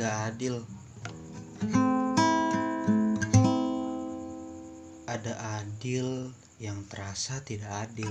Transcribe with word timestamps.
adil. 0.00 0.64
Ada 5.04 5.60
adil 5.60 6.32
yang 6.56 6.86
terasa 6.88 7.44
tidak 7.44 7.90
adil. 7.90 8.08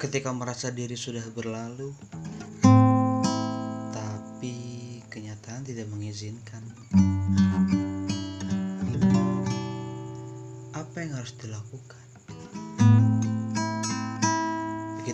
Ketika 0.00 0.34
merasa 0.34 0.74
diri 0.74 0.98
sudah 0.98 1.22
berlalu, 1.30 1.94
tapi 3.94 4.56
kenyataan 5.12 5.62
tidak 5.62 5.86
mengizinkan. 5.92 7.03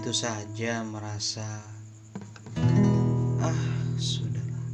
Begitu 0.01 0.17
saja 0.17 0.81
merasa, 0.81 1.45
ah, 3.45 3.63
sudahlah. 4.01 4.65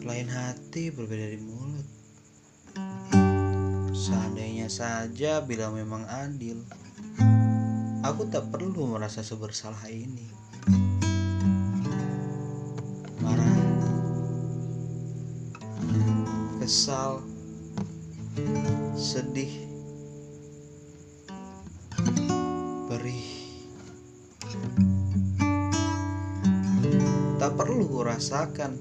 Lain 0.00 0.28
hati 0.32 0.88
berbeda 0.88 1.36
di 1.36 1.44
mulut. 1.44 1.84
Seandainya 3.92 4.72
saja 4.72 5.44
bila 5.44 5.68
memang 5.68 6.08
adil, 6.08 6.64
aku 8.00 8.32
tak 8.32 8.48
perlu 8.48 8.88
merasa 8.88 9.20
sebersalah 9.20 9.92
ini. 9.92 10.32
Marah, 13.20 13.60
kesal, 16.64 17.33
sedih, 18.98 19.54
perih. 22.90 23.30
Tak 27.38 27.54
perlu 27.54 27.86
kurasakan 27.86 28.74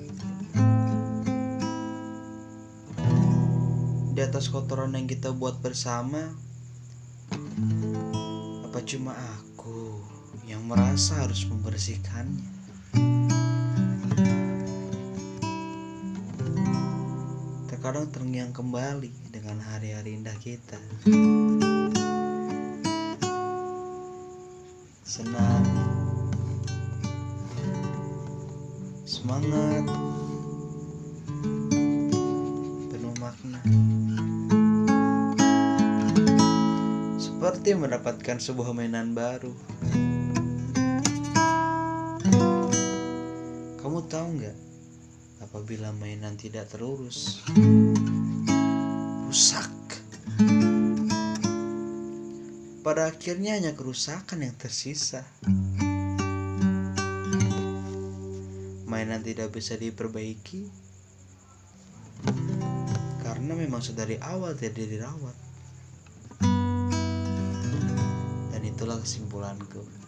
di 4.14 4.22
atas 4.26 4.50
kotoran 4.50 4.98
yang 4.98 5.06
kita 5.06 5.30
buat 5.38 5.62
bersama. 5.62 6.34
Apa 8.66 8.82
cuma 8.90 9.14
aku 9.14 10.02
yang 10.50 10.66
merasa 10.66 11.22
harus 11.22 11.45
membersihkannya? 11.45 12.62
Terkadang 17.84 18.16
terngiang 18.16 18.56
kembali 18.56 19.12
dengan 19.28 19.59
hari-hari 19.59 20.16
indah 20.16 20.39
kita. 20.39 20.80
Senang, 25.03 25.67
semangat, 29.04 29.84
penuh 32.88 33.16
makna. 33.20 33.60
Seperti 37.20 37.76
mendapatkan 37.76 38.39
sebuah 38.39 38.71
mainan 38.71 39.11
baru. 39.11 39.52
Kamu 43.83 44.00
tahu 44.08 44.27
nggak? 44.39 44.73
Apabila 45.43 45.92
mainan 45.92 46.39
tidak 46.39 46.71
terurus, 46.71 47.43
rusak. 49.27 49.76
Pada 52.80 53.11
akhirnya 53.11 53.59
hanya 53.59 53.76
kerusakan 53.76 54.48
yang 54.48 54.55
tersisa. 54.55 55.27
Mainan 58.87 59.20
tidak 59.20 59.52
bisa 59.52 59.76
diperbaiki 59.76 60.71
karena 63.20 63.53
memang 63.59 63.83
sedari 63.83 64.15
awal 64.23 64.55
tidak 64.55 64.87
dirawat. 64.87 65.36
Dan 68.55 68.61
itulah 68.64 68.95
kesimpulanku. 69.03 70.02